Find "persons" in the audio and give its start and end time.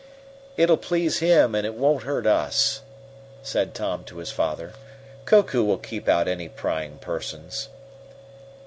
6.97-7.69